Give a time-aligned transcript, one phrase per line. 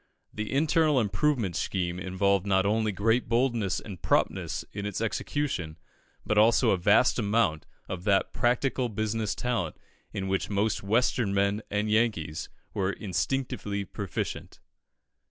[0.33, 5.77] The internal improvement scheme involved not only great boldness and promptness in its execution,
[6.25, 9.77] but also a vast amount of that practical business talent
[10.11, 14.59] in which most "Western men" and Yankees are instinctively proficient.